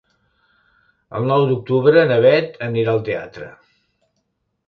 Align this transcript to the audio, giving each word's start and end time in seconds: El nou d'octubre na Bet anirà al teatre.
El 1.17 1.27
nou 1.31 1.43
d'octubre 1.51 2.05
na 2.11 2.17
Bet 2.25 2.57
anirà 2.69 2.95
al 2.97 3.05
teatre. 3.11 3.51